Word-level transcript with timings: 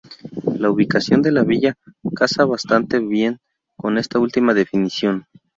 La 0.57 0.71
ubicación 0.71 1.21
de 1.21 1.31
la 1.31 1.43
villa 1.43 1.75
casa 2.15 2.43
bastante 2.45 2.97
bien 2.97 3.39
con 3.75 3.99
esta 3.99 4.17
última 4.17 4.55
definición. 4.55 5.27